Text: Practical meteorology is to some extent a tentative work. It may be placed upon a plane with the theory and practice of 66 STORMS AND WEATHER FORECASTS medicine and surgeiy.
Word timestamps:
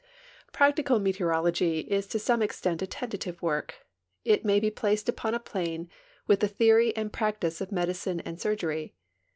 Practical 0.51 0.97
meteorology 0.97 1.81
is 1.81 2.07
to 2.07 2.17
some 2.17 2.41
extent 2.41 2.81
a 2.81 2.87
tentative 2.87 3.39
work. 3.39 3.85
It 4.25 4.43
may 4.43 4.59
be 4.59 4.71
placed 4.71 5.07
upon 5.07 5.35
a 5.35 5.39
plane 5.39 5.91
with 6.25 6.39
the 6.39 6.47
theory 6.47 6.91
and 6.97 7.13
practice 7.13 7.61
of 7.61 7.69
66 7.69 7.69
STORMS 7.69 7.77
AND 7.77 7.77
WEATHER 7.77 7.87
FORECASTS 7.93 8.05
medicine 8.07 8.19
and 8.27 8.37
surgeiy. 8.39 8.93